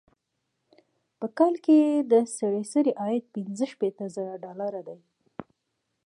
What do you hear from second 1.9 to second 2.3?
د